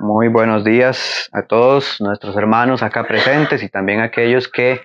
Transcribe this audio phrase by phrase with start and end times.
[0.00, 4.82] Muy buenos días a todos nuestros hermanos acá presentes y también a aquellos que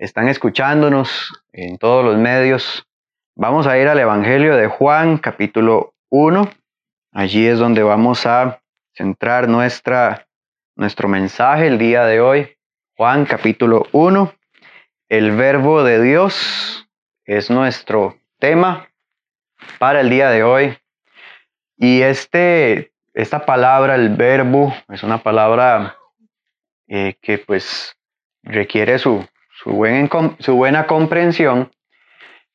[0.00, 2.84] están escuchándonos en todos los medios.
[3.36, 6.50] Vamos a ir al Evangelio de Juan, capítulo 1.
[7.12, 8.60] Allí es donde vamos a
[8.92, 10.26] centrar nuestra,
[10.74, 12.56] nuestro mensaje el día de hoy.
[12.96, 14.34] Juan, capítulo 1.
[15.08, 16.88] El verbo de Dios
[17.24, 18.88] es nuestro tema
[19.78, 20.76] para el día de hoy.
[21.76, 25.96] Y este esta palabra, el verbo, es una palabra
[26.86, 27.96] eh, que pues
[28.42, 29.26] requiere su,
[29.62, 31.70] su, buen, su buena comprensión.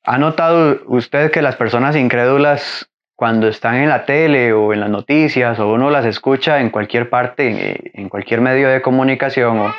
[0.04, 4.90] ¿Ha notado usted que las personas incrédulas cuando están en la tele o en las
[4.92, 9.74] noticias o uno las escucha en cualquier parte, en cualquier medio de comunicación o,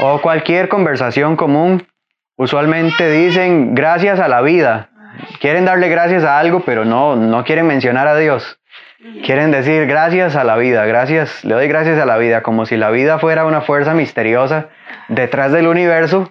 [0.00, 1.86] o cualquier conversación común,
[2.36, 4.90] usualmente dicen gracias a la vida.
[5.40, 8.57] Quieren darle gracias a algo, pero no, no quieren mencionar a Dios.
[9.24, 12.76] Quieren decir gracias a la vida, gracias, le doy gracias a la vida, como si
[12.76, 14.70] la vida fuera una fuerza misteriosa
[15.06, 16.28] detrás del universo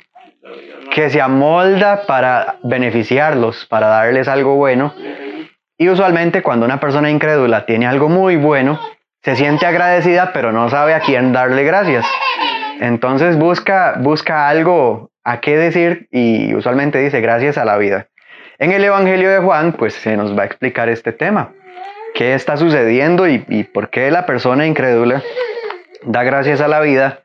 [0.94, 4.94] que se amolda para beneficiarlos, para darles algo bueno.
[5.78, 8.78] Y usualmente cuando una persona incrédula tiene algo muy bueno,
[9.24, 12.06] se siente agradecida, pero no sabe a quién darle gracias.
[12.82, 18.08] Entonces busca, busca algo a qué decir y usualmente dice gracias a la vida.
[18.60, 21.54] En el Evangelio de Juan, pues se nos va a explicar este tema
[22.18, 25.22] qué está sucediendo y, por qué la persona incrédula
[26.02, 27.20] da gracias a la vida,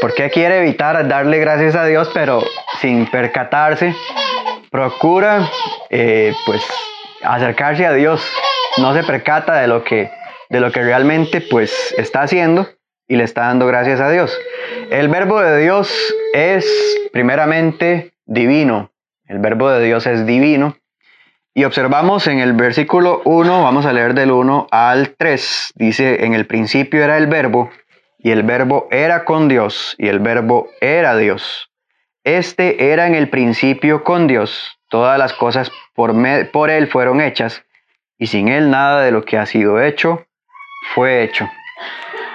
[0.00, 2.42] por qué quiere evitar darle gracias a Dios, pero
[2.80, 3.94] sin percatarse,
[4.70, 5.50] procura
[5.90, 6.66] eh, pues
[7.22, 8.26] acercarse a Dios,
[8.78, 10.10] no se percata de lo que,
[10.48, 12.66] de lo que realmente pues está haciendo
[13.06, 14.34] y le está dando gracias a Dios.
[14.90, 16.66] El verbo de Dios es
[17.12, 18.92] primeramente divino,
[19.26, 20.74] el verbo de Dios es divino
[21.56, 26.34] y observamos en el versículo 1, vamos a leer del 1 al 3, dice, en
[26.34, 27.70] el principio era el verbo,
[28.18, 31.70] y el verbo era con Dios, y el verbo era Dios.
[32.24, 36.14] Este era en el principio con Dios, todas las cosas por,
[36.52, 37.64] por Él fueron hechas,
[38.18, 40.26] y sin Él nada de lo que ha sido hecho
[40.94, 41.48] fue hecho.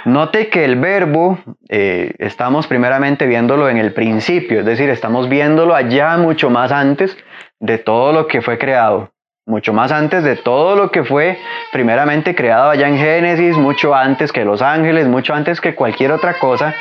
[0.04, 1.38] Note que el verbo
[1.70, 7.16] eh, estamos primeramente viéndolo en el principio, es decir, estamos viéndolo allá mucho más antes
[7.62, 9.11] de todo lo que fue creado,
[9.46, 11.38] mucho más antes de todo lo que fue
[11.72, 16.40] primeramente creado allá en Génesis, mucho antes que los ángeles, mucho antes que cualquier otra
[16.40, 16.76] cosa,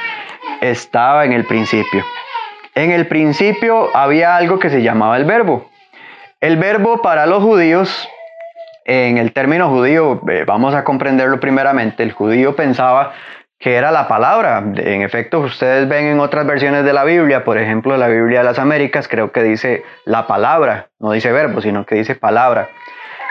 [0.61, 2.05] estaba en el principio.
[2.75, 5.69] En el principio había algo que se llamaba el verbo.
[6.41, 8.09] El verbo para los judíos
[8.85, 13.13] en el término judío, eh, vamos a comprenderlo primeramente, el judío pensaba
[13.61, 14.59] que era la palabra.
[14.59, 18.45] En efecto, ustedes ven en otras versiones de la Biblia, por ejemplo, la Biblia de
[18.47, 22.71] las Américas, creo que dice la palabra, no dice verbo, sino que dice palabra.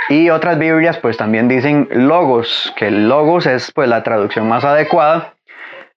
[0.07, 4.63] Y otras Biblias pues también dicen logos, que el logos es pues la traducción más
[4.63, 5.33] adecuada.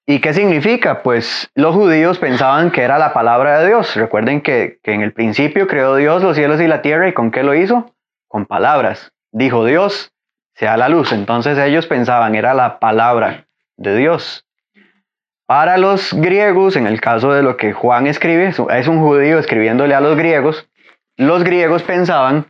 [0.07, 1.03] ¿Y qué significa?
[1.03, 3.95] Pues los judíos pensaban que era la palabra de Dios.
[3.95, 7.31] Recuerden que, que en el principio creó Dios los cielos y la tierra y con
[7.31, 7.95] qué lo hizo?
[8.29, 10.13] Con palabras dijo Dios,
[10.55, 11.13] sea la luz.
[11.13, 13.47] Entonces ellos pensaban, era la palabra
[13.77, 14.47] de Dios.
[15.47, 19.95] Para los griegos, en el caso de lo que Juan escribe, es un judío escribiéndole
[19.95, 20.69] a los griegos,
[21.17, 22.47] los griegos pensaban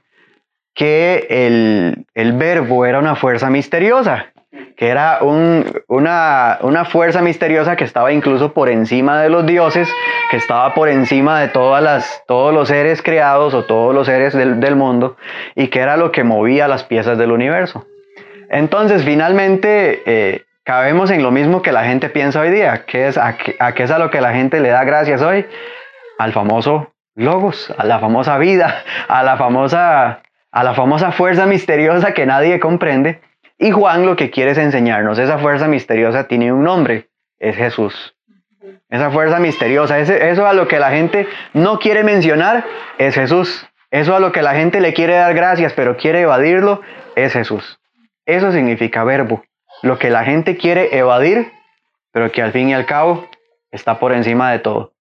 [0.74, 4.32] que el, el verbo era una fuerza misteriosa,
[4.76, 9.88] que era una, una, fuerza misteriosa que estaba incluso por encima de los dioses,
[10.30, 14.32] que estaba por encima de todas las, todos los seres creados o todos los seres
[14.32, 15.16] del, del mundo,
[15.54, 17.86] y que era lo que movía las piezas del universo.
[18.48, 23.18] Entonces, finalmente, eh, cabemos en lo mismo que la gente piensa hoy día, que es
[23.18, 25.46] a, a qué es a lo que la gente le da gracias hoy,
[26.18, 32.14] al famoso logos, a la famosa vida, a la famosa, a la famosa fuerza misteriosa
[32.14, 33.20] que nadie comprende
[33.62, 38.16] y Juan lo que quiere es enseñarnos, esa fuerza misteriosa tiene un nombre, es Jesús.
[38.88, 42.64] Esa fuerza misteriosa, eso a lo que la gente no quiere mencionar,
[42.98, 43.66] es Jesús.
[43.92, 46.80] Eso a lo que la gente le quiere dar gracias, pero quiere evadirlo,
[47.14, 47.78] es Jesús.
[48.26, 49.44] Eso significa verbo.
[49.82, 51.52] Lo que la gente quiere evadir,
[52.12, 53.28] pero que al fin y al cabo
[53.70, 54.92] está por encima de todo.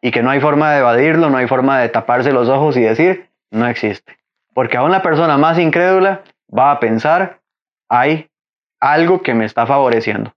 [0.00, 2.82] Y que no hay forma de evadirlo, no hay forma de taparse los ojos y
[2.82, 4.16] decir, no existe.
[4.54, 6.22] Porque aún la persona más incrédula
[6.56, 7.40] va a pensar
[7.88, 8.28] hay
[8.80, 10.34] algo que me está favoreciendo,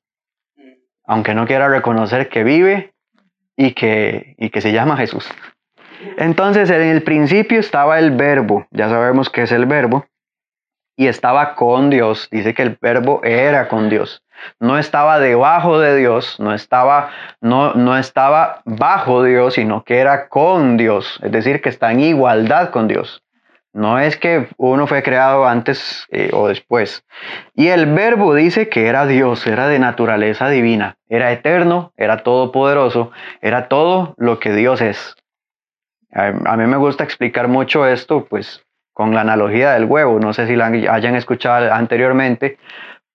[1.05, 2.93] aunque no quiera reconocer que vive
[3.55, 5.27] y que, y que se llama Jesús.
[6.17, 10.05] Entonces, en el principio estaba el verbo, ya sabemos qué es el verbo,
[10.97, 12.27] y estaba con Dios.
[12.31, 14.23] Dice que el verbo era con Dios.
[14.59, 20.27] No estaba debajo de Dios, no estaba, no, no estaba bajo Dios, sino que era
[20.27, 21.19] con Dios.
[21.23, 23.23] Es decir, que está en igualdad con Dios.
[23.73, 27.05] No es que uno fue creado antes eh, o después.
[27.53, 33.11] Y el verbo dice que era Dios, era de naturaleza divina, era eterno, era todopoderoso,
[33.39, 35.15] era todo lo que Dios es.
[36.11, 38.63] A, mí me gusta explicar mucho esto, pues
[38.97, 40.19] con la analogía del huevo.
[40.19, 42.57] No sé si la hayan escuchado anteriormente,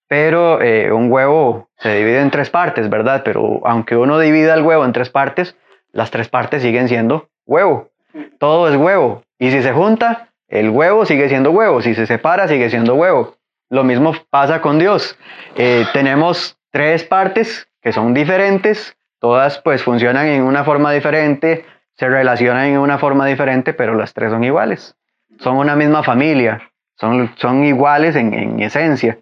[0.07, 3.23] pero eh, un huevo se divide en tres partes, ¿verdad?
[3.25, 5.57] Pero aunque uno divida el huevo en tres partes,
[5.91, 7.91] las tres partes siguen siendo huevo.
[8.39, 9.25] Todo es huevo.
[9.41, 11.83] Y si se junta, el huevo sigue siendo huevo.
[11.83, 13.35] Si se separa, sigue siendo huevo.
[13.69, 15.19] Lo mismo pasa con Dios.
[15.57, 21.65] Eh, tenemos tres partes que son diferentes, todas pues funcionan en una forma diferente,
[21.97, 24.95] se relacionan en una forma diferente, pero las tres son iguales.
[25.39, 29.19] Son una misma familia, son, son iguales en, en esencia.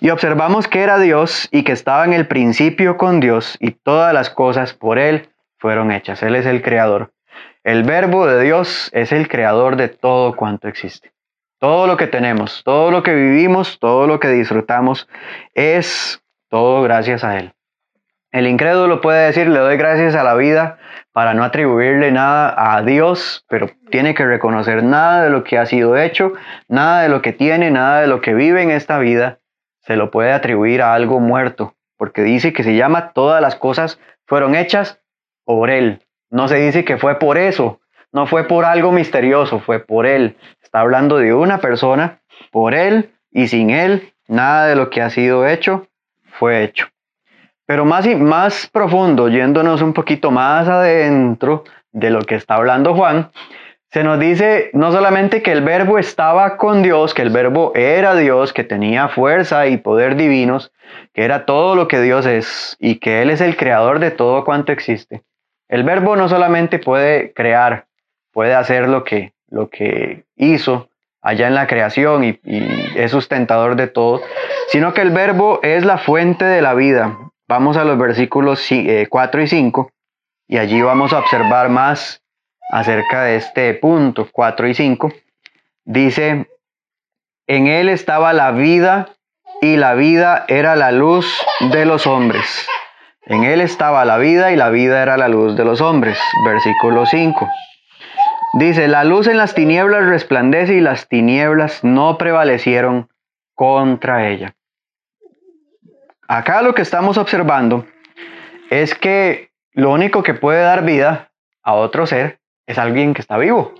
[0.00, 4.12] Y observamos que era Dios y que estaba en el principio con Dios y todas
[4.12, 5.28] las cosas por Él
[5.58, 6.22] fueron hechas.
[6.22, 7.12] Él es el creador.
[7.64, 11.12] El verbo de Dios es el creador de todo cuanto existe.
[11.60, 15.08] Todo lo que tenemos, todo lo que vivimos, todo lo que disfrutamos,
[15.54, 17.52] es todo gracias a Él.
[18.32, 20.78] El incrédulo puede decir, le doy gracias a la vida
[21.12, 25.66] para no atribuirle nada a Dios, pero tiene que reconocer nada de lo que ha
[25.66, 26.32] sido hecho,
[26.66, 29.38] nada de lo que tiene, nada de lo que vive en esta vida
[29.82, 34.00] se lo puede atribuir a algo muerto, porque dice que se llama todas las cosas
[34.24, 35.00] fueron hechas
[35.44, 36.00] por Él.
[36.30, 37.80] No se dice que fue por eso,
[38.12, 40.36] no fue por algo misterioso, fue por Él.
[40.62, 42.20] Está hablando de una persona,
[42.50, 45.88] por Él y sin Él, nada de lo que ha sido hecho
[46.38, 46.88] fue hecho.
[47.72, 52.94] Pero más, y más profundo, yéndonos un poquito más adentro de lo que está hablando
[52.94, 53.30] Juan,
[53.90, 58.14] se nos dice no solamente que el verbo estaba con Dios, que el verbo era
[58.14, 60.70] Dios, que tenía fuerza y poder divinos,
[61.14, 64.44] que era todo lo que Dios es y que Él es el creador de todo
[64.44, 65.22] cuanto existe.
[65.66, 67.86] El verbo no solamente puede crear,
[68.34, 70.90] puede hacer lo que, lo que hizo
[71.22, 72.38] allá en la creación y,
[72.96, 74.20] es sustentador de todo,
[74.68, 77.16] sino que el verbo es la fuente de la vida.
[77.52, 78.66] Vamos a los versículos
[79.10, 79.90] 4 eh, y 5
[80.48, 82.22] y allí vamos a observar más
[82.70, 85.12] acerca de este punto 4 y 5.
[85.84, 86.46] Dice,
[87.46, 89.10] en él estaba la vida
[89.60, 92.66] y la vida era la luz de los hombres.
[93.26, 96.18] En él estaba la vida y la vida era la luz de los hombres.
[96.46, 97.50] Versículo 5.
[98.54, 103.10] Dice, la luz en las tinieblas resplandece y las tinieblas no prevalecieron
[103.54, 104.54] contra ella.
[106.32, 107.84] Acá lo que estamos observando
[108.70, 111.30] es que lo único que puede dar vida
[111.62, 113.74] a otro ser es alguien que está vivo.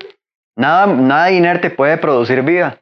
[0.55, 2.77] Nada, nada inerte puede producir vida.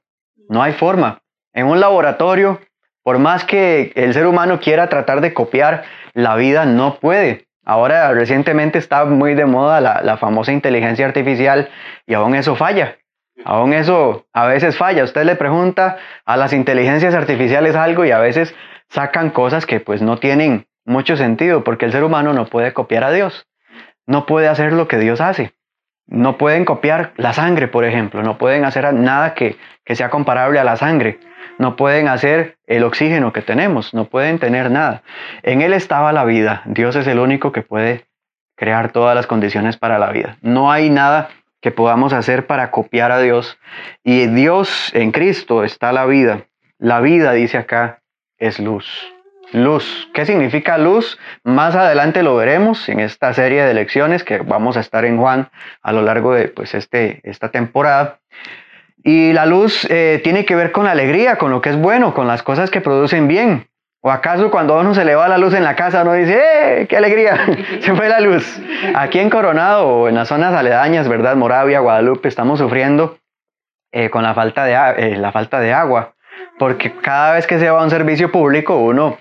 [0.48, 1.20] No hay forma.
[1.52, 2.60] En un laboratorio,
[3.04, 5.84] por más que el ser humano quiera tratar de copiar,
[6.14, 7.46] la vida no puede.
[7.64, 11.68] Ahora recientemente está muy de moda la, la famosa inteligencia artificial
[12.08, 12.96] y aún eso falla.
[13.44, 15.04] Aún eso a veces falla.
[15.04, 18.52] Usted le pregunta a las inteligencias artificiales algo y a veces
[18.90, 23.04] sacan cosas que pues no tienen mucho sentido porque el ser humano no puede copiar
[23.04, 23.46] a Dios.
[24.06, 25.54] No puede hacer lo que Dios hace.
[26.06, 29.56] No pueden copiar la sangre, por ejemplo, no pueden hacer nada que,
[29.86, 31.20] sea comparable a la sangre,
[31.58, 35.02] no pueden hacer el oxígeno que tenemos, no pueden tener nada.
[35.42, 38.06] En Él estaba la vida, Dios es el único que puede
[38.56, 40.36] crear todas las condiciones para la vida.
[40.42, 43.58] No hay nada que podamos hacer para copiar a Dios.
[44.02, 46.46] Y Dios en Cristo está la vida.
[46.78, 47.99] La vida, dice acá,
[48.40, 48.86] es luz.
[49.52, 50.08] Luz.
[50.14, 51.18] ¿Qué significa luz?
[51.44, 55.50] Más adelante lo veremos en esta serie de lecciones que vamos a estar en Juan
[55.82, 58.18] a lo largo de pues, este, esta temporada.
[59.02, 62.14] Y la luz eh, tiene que ver con la alegría, con lo que es bueno,
[62.14, 63.66] con las cosas que producen bien.
[64.02, 66.86] ¿O acaso cuando uno se le va la luz en la casa uno dice, ¡eh,
[66.86, 67.38] qué alegría!
[67.80, 68.60] se fue la luz.
[68.94, 71.36] Aquí en Coronado o en las zonas aledañas, ¿verdad?
[71.36, 73.18] Moravia, Guadalupe, estamos sufriendo
[73.92, 76.14] eh, con la falta, de, la falta de agua
[76.58, 79.18] porque cada vez que se va a un servicio público uno,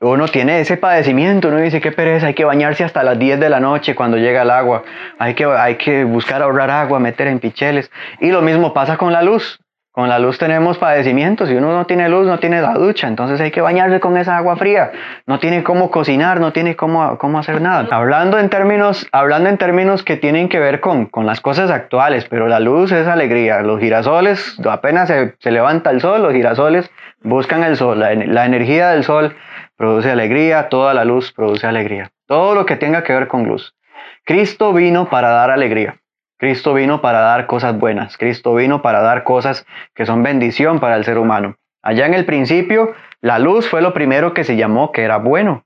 [0.00, 3.48] uno tiene ese padecimiento, uno dice, qué pereza, hay que bañarse hasta las 10 de
[3.48, 4.82] la noche cuando llega el agua,
[5.18, 7.90] hay que, hay que buscar ahorrar agua, meter en picheles.
[8.20, 9.61] Y lo mismo pasa con la luz.
[9.92, 11.50] Con la luz tenemos padecimientos.
[11.50, 13.08] Si uno no tiene luz, no tiene la ducha.
[13.08, 14.90] Entonces hay que bañarse con esa agua fría.
[15.26, 17.86] No tiene cómo cocinar, no tiene cómo, cómo hacer nada.
[17.90, 22.26] Hablando en, términos, hablando en términos que tienen que ver con, con las cosas actuales,
[22.30, 23.60] pero la luz es alegría.
[23.60, 28.00] Los girasoles, apenas se, se levanta el sol, los girasoles buscan el sol.
[28.00, 29.36] La, la energía del sol
[29.76, 32.12] produce alegría, toda la luz produce alegría.
[32.26, 33.74] Todo lo que tenga que ver con luz.
[34.24, 35.96] Cristo vino para dar alegría.
[36.42, 40.96] Cristo vino para dar cosas buenas, Cristo vino para dar cosas que son bendición para
[40.96, 41.54] el ser humano.
[41.84, 45.64] Allá en el principio, la luz fue lo primero que se llamó que era bueno,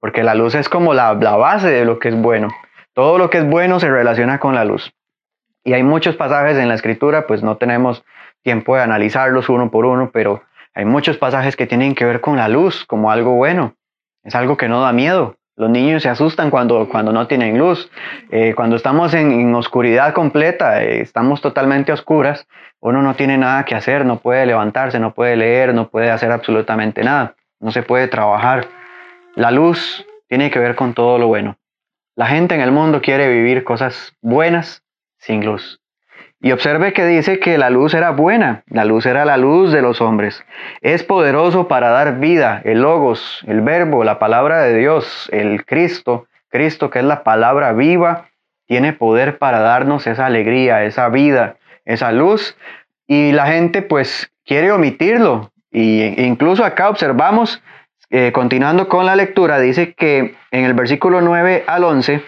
[0.00, 2.48] porque la luz es como la, base de lo que es bueno.
[2.94, 4.90] Todo lo que es bueno se relaciona con la luz.
[5.64, 8.02] Y hay muchos pasajes en la escritura, pues no tenemos
[8.42, 12.38] tiempo de analizarlos uno por uno, pero hay muchos pasajes que tienen que ver con
[12.38, 13.74] la luz como algo bueno.
[14.24, 15.36] Es algo que no da miedo.
[15.56, 17.90] Los niños se asustan cuando, cuando no tienen luz.
[18.30, 22.46] Eh, cuando estamos en, oscuridad completa, eh, estamos totalmente oscuras,
[22.80, 26.30] uno no tiene nada que hacer, no puede levantarse, no puede leer, no puede hacer
[26.30, 28.68] absolutamente nada, no se puede trabajar.
[29.34, 31.56] La luz tiene que ver con todo lo bueno.
[32.16, 34.82] La gente en el mundo quiere vivir cosas buenas
[35.18, 35.80] sin luz.
[36.40, 39.80] Y observe que dice que la luz era buena, la luz era la luz de
[39.80, 40.44] los hombres.
[40.82, 46.26] Es poderoso para dar vida, el logos, el verbo, la palabra de Dios, el Cristo,
[46.50, 48.28] Cristo que es la palabra viva,
[48.66, 52.56] tiene poder para darnos esa alegría, esa vida, esa luz.
[53.06, 55.52] Y la gente pues quiere omitirlo.
[55.70, 57.62] Y incluso acá observamos,
[58.10, 62.22] eh, continuando con la lectura, dice que en el versículo 9 al 11,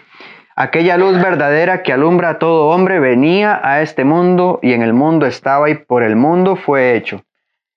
[0.61, 4.93] Aquella luz verdadera que alumbra a todo hombre venía a este mundo y en el
[4.93, 7.25] mundo estaba y por el mundo fue hecho,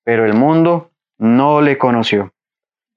[0.04, 2.34] pero el mundo no le conoció.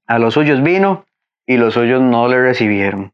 [0.07, 1.05] A los suyos vino
[1.45, 3.13] y los suyos no le recibieron.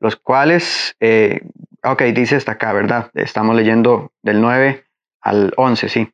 [0.00, 1.42] Los cuales, eh,
[1.84, 3.12] ok, dice hasta acá, ¿verdad?
[3.14, 4.86] Estamos leyendo del 9
[5.20, 6.12] al 11, sí.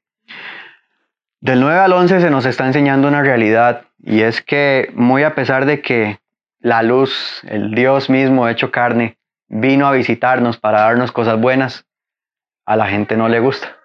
[1.41, 5.35] Del 9 al 11 se nos está enseñando una realidad y es que muy a
[5.35, 6.19] pesar de que
[6.59, 9.17] la luz, el Dios mismo hecho carne,
[9.49, 11.87] vino a visitarnos para darnos cosas buenas,
[12.67, 13.77] a la gente no le gusta.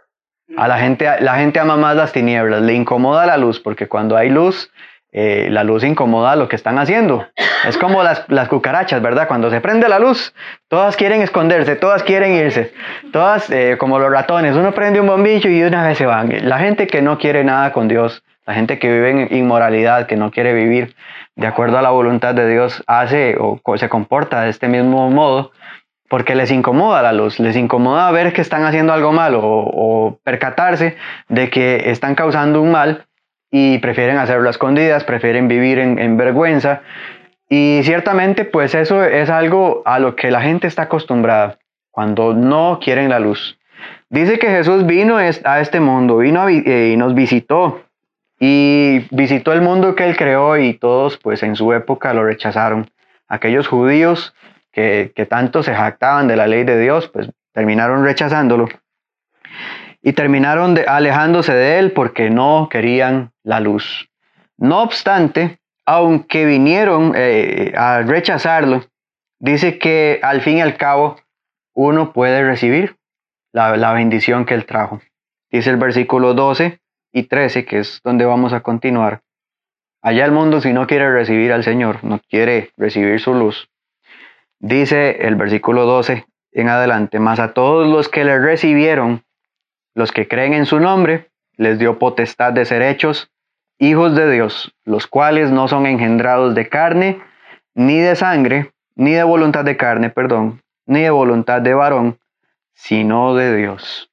[0.57, 4.17] A la gente, la gente ama más las tinieblas, le incomoda la luz, porque cuando
[4.17, 4.71] hay luz,
[5.11, 7.27] eh, la luz incomoda lo que están haciendo.
[7.67, 9.27] Es como las, las, cucarachas, ¿verdad?
[9.27, 10.33] Cuando se prende la luz,
[10.67, 12.73] todas quieren esconderse, todas quieren irse,
[13.11, 16.47] todas eh, como los ratones, uno prende un bombillo y una vez se van.
[16.47, 20.15] La gente que no quiere nada con Dios, la gente que vive en inmoralidad, que
[20.15, 20.95] no quiere vivir
[21.35, 25.51] de acuerdo a la voluntad de Dios, hace o se comporta de este mismo modo
[26.09, 30.97] porque les incomoda la luz, les incomoda ver que están haciendo algo malo o, percatarse
[31.27, 33.05] de que están causando un mal
[33.51, 36.81] y prefieren hacerlo a escondidas, prefieren vivir en, en, vergüenza.
[37.49, 41.59] Y ciertamente pues eso es algo a lo que la gente está acostumbrada
[41.91, 43.59] cuando no quieren la luz.
[44.09, 47.83] Dice que Jesús vino a este mundo, vino eh, y nos visitó
[48.39, 52.89] y visitó el mundo que él creó y todos pues en su época lo rechazaron.
[53.27, 54.33] Aquellos judíos
[54.71, 58.69] que, tanto se jactaban de la ley de Dios, pues terminaron rechazándolo
[60.01, 64.09] y terminaron alejándose de él porque no querían la luz.
[64.57, 68.85] No obstante, aunque vinieron eh, a rechazarlo,
[69.39, 71.17] dice que al fin y al cabo
[71.73, 72.95] uno puede recibir
[73.51, 75.01] la, la bendición que él trajo.
[75.51, 76.78] Dice el versículo 12
[77.11, 79.21] y 13, que es donde vamos a continuar.
[80.01, 83.69] Allá el mundo si no quiere recibir al Señor, no quiere recibir su luz,
[84.59, 89.23] Dice el versículo 12 en adelante, más a todos los que le recibieron,
[89.95, 93.31] los que creen en su nombre, les dio potestad de ser hechos
[93.77, 97.21] hijos de Dios, los cuales no son engendrados de carne,
[97.73, 102.19] ni de sangre, ni de voluntad de carne, perdón, ni de voluntad de varón,
[102.73, 104.08] sino de Dios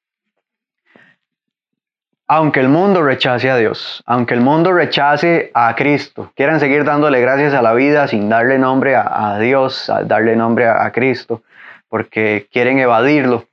[2.29, 7.21] aunque el mundo rechace a Dios, aunque el mundo rechace a Cristo, quieran seguir dándole
[7.21, 11.43] gracias a la vida sin darle nombre a, Dios, a darle nombre a, Cristo,
[11.89, 13.45] porque quieren evadirlo,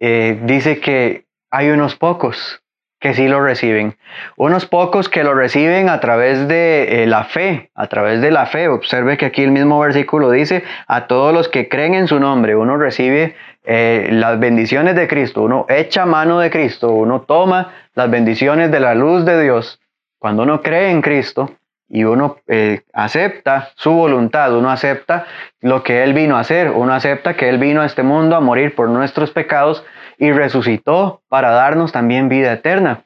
[0.00, 2.60] eh, dice que hay unos pocos
[2.98, 3.96] que sí lo reciben,
[4.36, 8.46] unos pocos que lo reciben a través de eh, la fe, a través de la
[8.46, 8.68] fe.
[8.68, 12.56] Observe que aquí el mismo versículo dice, a todos los que creen en su nombre,
[12.56, 13.36] uno recibe
[13.68, 18.78] eh, las bendiciones de Cristo, uno echa mano de Cristo, uno toma las bendiciones de
[18.78, 19.80] la luz de Dios.
[20.20, 21.50] Cuando uno cree en Cristo
[21.88, 25.26] y uno eh, acepta su voluntad, uno acepta
[25.60, 28.40] lo que Él vino a hacer, uno acepta que Él vino a este mundo a
[28.40, 29.84] morir por nuestros pecados
[30.16, 33.02] y resucitó para darnos también vida eterna.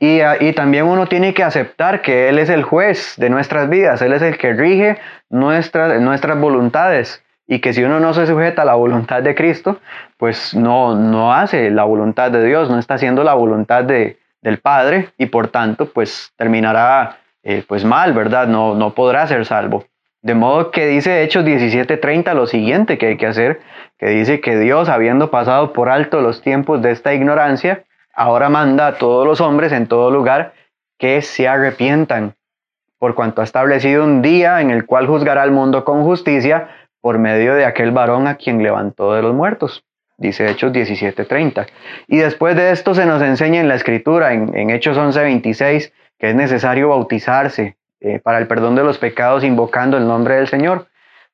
[0.00, 3.70] Y, ah, y, también uno tiene que aceptar que Él es el juez de nuestras
[3.70, 4.98] vidas, Él es el que rige
[5.30, 9.78] nuestras, nuestras voluntades y que si uno no se sujeta a la voluntad de Cristo,
[10.16, 14.58] pues no, no hace la voluntad de Dios, no está haciendo la voluntad de, del
[14.58, 18.46] Padre y por tanto pues terminará eh, pues mal, ¿verdad?
[18.46, 19.84] No, no podrá ser salvo.
[20.22, 23.60] De modo que dice Hechos 17:30 lo siguiente que hay que hacer,
[23.98, 27.84] que dice que Dios, habiendo pasado por alto los tiempos de esta ignorancia,
[28.14, 30.54] ahora manda a todos los hombres en todo lugar
[30.98, 32.34] que se arrepientan,
[32.98, 36.68] por cuanto ha establecido un día en el cual juzgará al mundo con justicia
[37.04, 39.84] por medio de aquel varón a quien levantó de los muertos.
[40.16, 41.66] Dice Hechos 17:30.
[42.06, 46.30] Y después de esto se nos enseña en la escritura, en, en Hechos 11:26, que
[46.30, 50.86] es necesario bautizarse eh, para el perdón de los pecados invocando el nombre del Señor.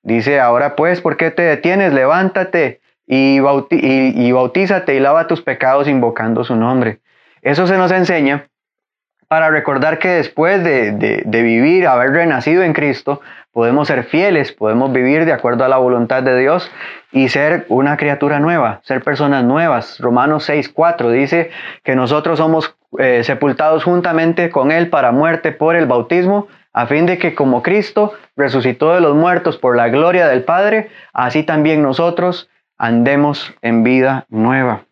[0.03, 1.93] Dice, ahora pues, ¿por qué te detienes?
[1.93, 6.99] Levántate y, y, bautízate y lava tus pecados invocando su nombre.
[7.43, 8.49] Eso se nos enseña
[9.31, 10.91] para recordar que después de,
[11.25, 13.21] de, vivir, haber renacido en Cristo,
[13.53, 16.69] podemos ser fieles, podemos vivir de acuerdo a la voluntad de Dios
[17.13, 20.01] y ser una criatura nueva, ser personas nuevas.
[20.01, 21.51] Romanos 6.4 dice
[21.85, 27.07] que nosotros somos eh, sepultados juntamente con Él para muerte por el bautismo, a fin
[27.07, 31.83] de que como Cristo resucitó de los muertos por la gloria del Padre, así también
[31.83, 34.87] nosotros andemos en vida nueva.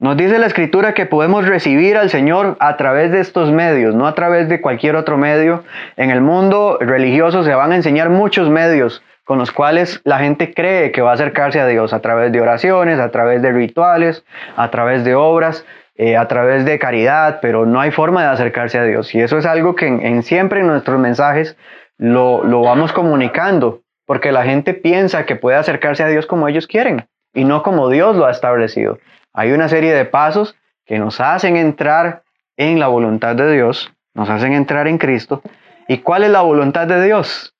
[0.00, 4.06] Nos dice la escritura que podemos recibir al Señor a través de estos medios, no
[4.06, 5.64] a través de cualquier otro medio.
[5.96, 10.54] En el mundo religioso se van a enseñar muchos medios con los cuales la gente
[10.54, 14.24] cree que va a acercarse a Dios, a través de oraciones, a través de rituales,
[14.56, 18.78] a través de obras, eh, a través de caridad, pero no hay forma de acercarse
[18.78, 19.12] a Dios.
[19.16, 21.56] Y eso es algo que en, siempre en nuestros mensajes
[21.96, 26.68] lo, lo vamos comunicando, porque la gente piensa que puede acercarse a Dios como ellos
[26.68, 29.00] quieren y no como Dios lo ha establecido.
[29.32, 32.22] Hay una serie de pasos que nos hacen entrar
[32.56, 35.42] en la voluntad de Dios, nos hacen entrar en Cristo.
[35.86, 37.54] ¿Y cuál es la voluntad de Dios?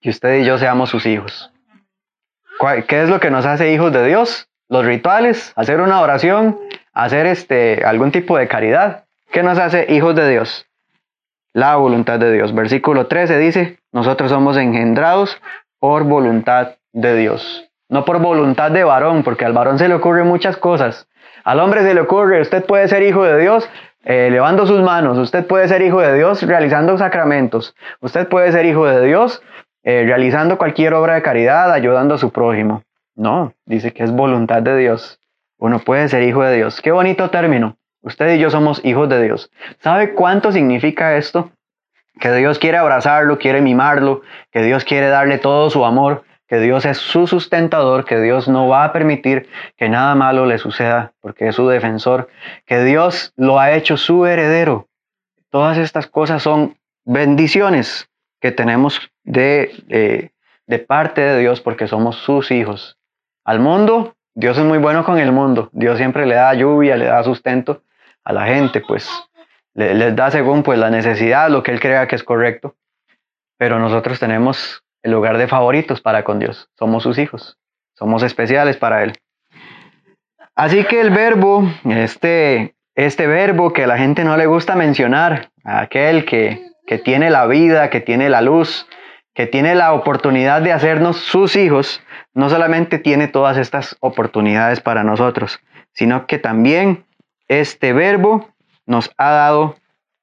[0.00, 1.50] Que usted y yo seamos sus hijos.
[2.86, 4.48] ¿Qué es lo que nos hace hijos de Dios?
[4.68, 6.58] Los rituales, hacer una oración,
[6.92, 9.04] hacer este, algún tipo de caridad.
[9.32, 10.66] ¿Qué nos hace hijos de Dios?
[11.52, 12.54] La voluntad de Dios.
[12.54, 15.40] Versículo 13 dice, nosotros somos engendrados
[15.78, 17.68] por voluntad de Dios.
[17.88, 21.08] No por voluntad de varón, porque al varón se le ocurren muchas cosas.
[21.44, 23.68] Al hombre se le ocurre, usted puede ser hijo de Dios
[24.04, 28.66] eh, elevando sus manos, usted puede ser hijo de Dios realizando sacramentos, usted puede ser
[28.66, 29.42] hijo de Dios
[29.84, 32.82] eh, realizando cualquier obra de caridad, ayudando a su prójimo.
[33.16, 35.20] No, dice que es voluntad de Dios.
[35.58, 36.80] Uno puede ser hijo de Dios.
[36.80, 37.76] Qué bonito término.
[38.00, 39.50] Usted y yo somos hijos de Dios.
[39.78, 41.50] ¿Sabe cuánto significa esto?
[42.20, 46.84] Que Dios quiere abrazarlo, quiere mimarlo, que Dios quiere darle todo su amor, que Dios
[46.84, 51.48] es su sustentador, que Dios no va a permitir que nada malo le suceda, porque
[51.48, 52.28] es su defensor,
[52.66, 54.86] que Dios lo ha hecho su heredero.
[55.48, 60.30] Todas estas cosas son bendiciones que tenemos de,
[60.66, 62.98] de, parte de Dios porque somos sus hijos.
[63.46, 65.70] Al mundo, Dios es muy bueno con el mundo.
[65.72, 67.82] Dios siempre le da lluvia, le da sustento
[68.24, 69.08] a la gente, pues
[69.72, 72.76] les da según pues la necesidad, lo que él crea que es correcto.
[73.56, 76.68] Pero nosotros tenemos el lugar de favoritos para con Dios.
[76.78, 77.58] Somos sus hijos,
[77.94, 79.14] somos especiales para Él.
[80.54, 85.50] Así que el verbo, este, este verbo que a la gente no le gusta mencionar,
[85.64, 88.86] aquel que, que tiene la vida, que tiene la luz,
[89.34, 92.02] que tiene la oportunidad de hacernos sus hijos,
[92.34, 95.60] no solamente tiene todas estas oportunidades para nosotros,
[95.92, 97.04] sino que también
[97.48, 98.50] este verbo
[98.84, 99.76] nos ha dado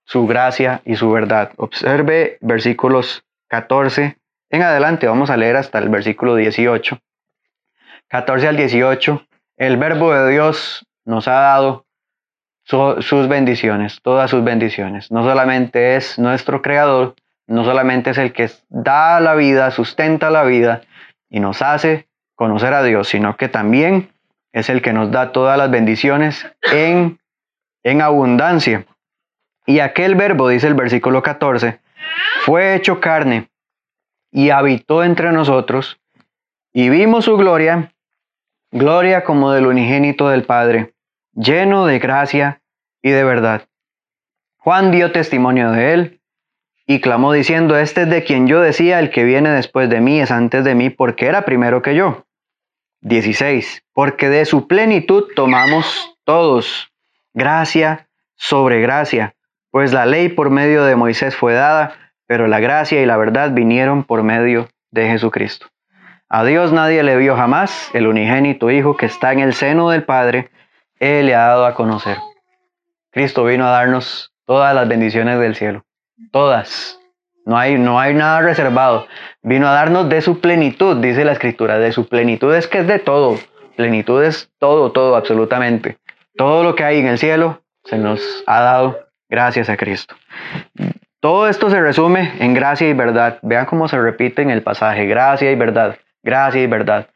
[0.04, 1.52] su gracia y su verdad.
[1.58, 4.19] Observe versículos 14
[4.50, 7.00] en adelante vamos a leer hasta el versículo 18.
[8.08, 9.24] 14 al 18.
[9.58, 11.86] El verbo de Dios nos ha dado
[12.64, 15.12] sus bendiciones, todas sus bendiciones.
[15.12, 17.16] No solamente es nuestro creador,
[17.48, 20.82] no solamente es el que da la vida, sustenta la vida
[21.30, 24.10] y nos hace conocer a Dios, sino que también
[24.52, 27.20] es el que nos da todas las bendiciones en,
[27.84, 28.86] en abundancia.
[29.66, 31.80] Y aquel verbo, dice el versículo 14,
[32.46, 33.50] fue hecho carne
[34.32, 36.00] y habitó entre nosotros,
[36.72, 37.94] y vimos su gloria,
[38.72, 40.94] gloria como del unigénito del Padre,
[41.34, 42.62] lleno de gracia
[43.02, 43.68] y de verdad.
[44.58, 46.22] Juan dio testimonio de él
[46.86, 50.20] y clamó diciendo, este es de quien yo decía, el que viene después de mí
[50.20, 52.26] es antes de mí, porque era primero que yo.
[53.02, 53.84] 16.
[53.94, 56.92] Porque de su plenitud tomamos todos,
[57.34, 59.36] gracia sobre gracia,
[59.72, 63.54] pues la ley por medio de Moisés fue dada, pero la gracia y la verdad
[63.54, 65.66] vinieron por medio de Jesucristo.
[66.30, 70.04] A Dios nadie le vio jamás, el unigénito Hijo que está en el seno del
[70.04, 70.52] Padre,
[71.00, 72.18] Él le ha dado a conocer.
[73.10, 75.86] Cristo vino a darnos todas las bendiciones del cielo,
[76.32, 77.00] todas.
[77.48, 79.08] No hay, no hay nada reservado.
[79.42, 82.88] Vino a darnos de su plenitud, dice la Escritura, de su plenitud es que es
[82.88, 83.40] de todo.
[83.76, 85.98] Plenitud es todo, todo, absolutamente.
[86.36, 90.14] Todo lo que hay en el cielo se nos ha dado gracias a Cristo.
[91.22, 93.40] Todo esto se resume en gracia y verdad.
[93.42, 97.10] Vean cómo se repite en el pasaje, gracia y verdad, gracia y verdad,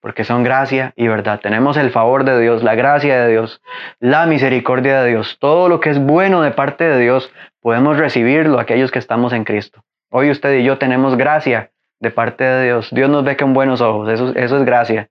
[0.00, 1.40] porque son gracia y verdad.
[1.40, 3.60] Tenemos el favor de Dios, la gracia de Dios,
[3.98, 5.36] la misericordia de Dios.
[5.38, 9.44] Todo lo que es bueno de parte de Dios podemos recibirlo aquellos que estamos en
[9.44, 9.84] Cristo.
[10.08, 12.88] Hoy usted y yo tenemos gracia de parte de Dios.
[12.92, 15.10] Dios nos ve con buenos ojos, eso, es gracia,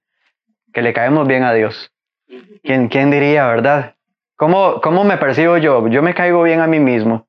[0.74, 1.92] que le caemos bien a Dios.
[2.64, 3.94] ¿Quién, quién diría, verdad?
[4.38, 5.88] ¿Cómo, ¿Cómo me percibo yo?
[5.90, 7.29] Yo me caigo bien a mí mismo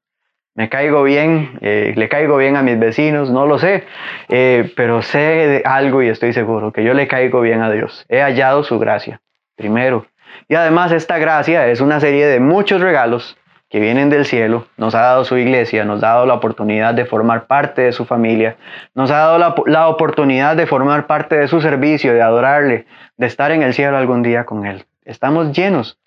[0.54, 3.84] me caigo bien, eh, le caigo bien a mis vecinos, no lo sé,
[4.28, 8.04] eh, pero sé algo y estoy seguro que yo le caigo bien a Dios.
[8.08, 9.20] He hallado su gracia.
[9.56, 10.06] primero.
[10.48, 13.36] Y además esta gracia es una serie de muchos regalos
[13.70, 17.04] que vienen del cielo, nos ha dado su iglesia, nos ha dado la oportunidad de
[17.04, 18.56] formar parte de su familia,
[18.94, 22.86] nos ha dado la, oportunidad de formar parte de su servicio, de adorarle,
[23.16, 24.86] de estar en el cielo algún día con Él.
[25.04, 26.00] Estamos llenos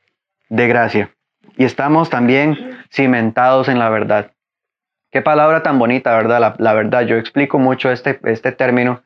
[0.50, 1.12] de gracia
[1.56, 4.32] y estamos también cimentados en la verdad.
[5.12, 6.56] Qué palabra tan bonita, ¿verdad?
[6.58, 9.04] La, verdad, yo explico mucho este, este término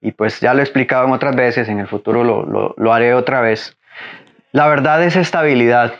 [0.00, 2.92] y pues ya lo he explicado en otras veces, en el futuro lo, lo, lo
[2.92, 3.76] haré otra vez.
[4.52, 5.94] La verdad es estabilidad.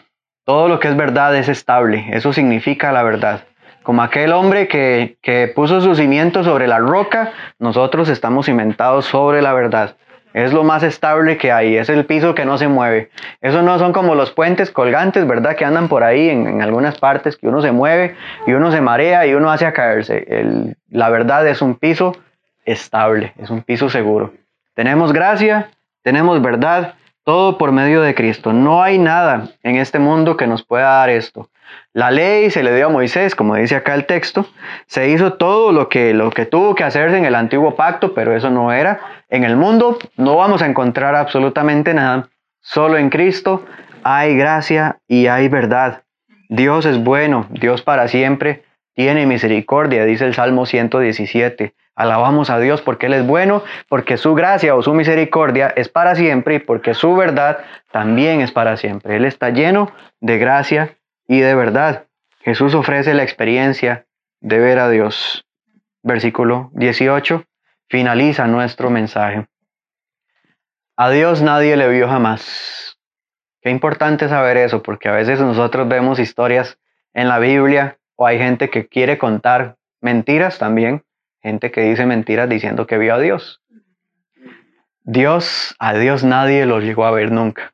[0.45, 2.07] Todo lo que es verdad es estable.
[2.13, 3.45] Eso significa la verdad.
[3.83, 9.43] Como aquel hombre que, que puso su cimiento sobre la roca, nosotros estamos cimentados sobre
[9.43, 9.97] la verdad.
[10.35, 13.11] Es lo más estable que hay, es el piso que no se mueve.
[13.41, 15.57] Eso no son como los puentes colgantes, ¿verdad?
[15.57, 18.15] Que andan por ahí en, en algunas partes, que uno se mueve
[18.47, 20.25] y uno se marea y uno hace a caerse.
[20.29, 22.15] El, la verdad es un piso
[22.65, 24.33] estable, es un piso seguro.
[24.75, 25.71] Tenemos gracia,
[26.03, 28.53] tenemos verdad, todo por medio de Cristo.
[28.53, 31.49] No hay nada en este mundo que nos pueda dar esto.
[31.93, 34.47] La ley se le dio a Moisés, como dice acá el texto.
[34.87, 38.37] Se hizo todo lo que, lo que tuvo que hacerse en el antiguo pacto, pero
[38.37, 39.01] eso no era.
[39.29, 42.29] En el mundo no vamos a encontrar absolutamente nada.
[42.61, 43.65] Solo en Cristo
[44.03, 46.03] hay gracia y hay verdad.
[46.49, 51.75] Dios es bueno, Dios para siempre tiene misericordia, dice el Salmo 117.
[51.95, 56.15] Alabamos a Dios porque Él es bueno, porque su gracia o su misericordia es para
[56.15, 57.59] siempre y porque su verdad
[57.93, 59.17] también es para siempre.
[59.17, 60.97] Él está lleno de gracia
[61.29, 62.07] y de verdad.
[62.41, 64.07] Jesús ofrece la experiencia
[64.41, 65.47] de ver a Dios.
[66.03, 67.45] Versículo 18
[67.89, 69.47] finaliza nuestro mensaje.
[70.97, 72.99] A Dios nadie le vio jamás.
[73.61, 76.79] Qué importante saber eso, porque a veces nosotros vemos historias
[77.15, 81.05] en la Biblia o hay gente que quiere contar mentiras también
[81.43, 83.63] gente que dice mentiras diciendo que vio a Dios.
[85.03, 87.73] Dios, a Dios nadie lo llegó a ver nunca.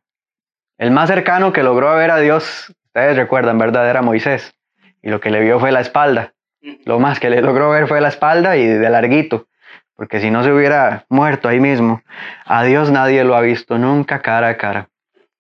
[0.79, 3.91] El más cercano que logró ver a Dios, ustedes recuerdan, ¿verdad?
[3.91, 4.55] Era Moisés.
[5.03, 6.33] Y lo que le vio fue la espalda.
[6.85, 9.49] Lo más que le logró ver fue la espalda y de larguito.
[9.97, 12.03] Porque si no se hubiera muerto ahí mismo.
[12.45, 14.91] A Dios nadie lo ha visto nunca cara a cara.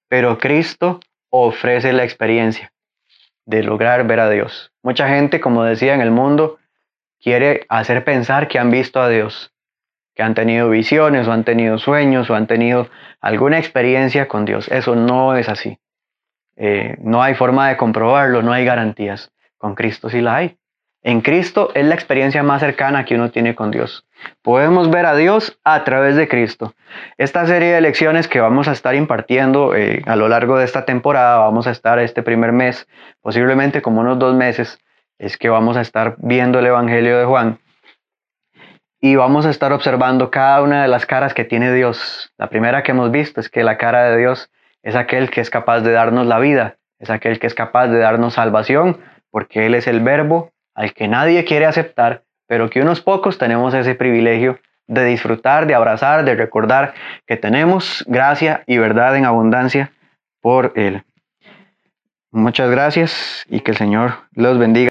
[0.08, 0.98] Pero Cristo
[1.30, 2.72] ofrece la experiencia
[3.46, 4.72] de lograr ver a Dios.
[4.82, 6.58] Mucha gente, como decía en el mundo,
[7.20, 9.52] quiere hacer pensar que han visto a Dios,
[10.16, 12.88] que han tenido visiones o han tenido sueños o han tenido
[13.20, 14.66] alguna experiencia con Dios.
[14.68, 15.78] Eso no es así.
[16.56, 19.32] Eh, no hay forma de comprobarlo, no hay garantías.
[19.58, 20.56] Con Cristo sí la hay.
[21.02, 24.06] En Cristo es la experiencia más cercana que uno tiene con Dios.
[24.40, 26.74] Podemos ver a Dios a través de Cristo.
[27.18, 30.86] Esta serie de lecciones que vamos a estar impartiendo eh, a lo largo de esta
[30.86, 32.88] temporada, vamos a estar este primer mes,
[33.20, 34.78] posiblemente como unos dos meses,
[35.18, 37.58] es que vamos a estar viendo el Evangelio de Juan
[39.04, 42.32] y vamos a estar observando cada una de las caras que tiene Dios.
[42.38, 44.50] La primera que hemos visto es que la cara de Dios
[44.84, 47.98] es aquel que es capaz de darnos la vida, es aquel que es capaz de
[47.98, 53.00] darnos salvación, porque Él es el verbo al que nadie quiere aceptar, pero que unos
[53.00, 56.92] pocos tenemos ese privilegio de disfrutar, de abrazar, de recordar
[57.26, 59.92] que tenemos gracia y verdad en abundancia
[60.42, 61.02] por Él.
[62.30, 64.90] Muchas gracias y que el Señor los bendiga.